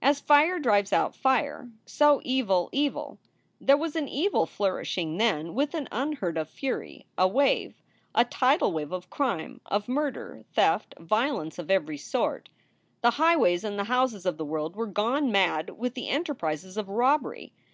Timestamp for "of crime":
8.90-9.60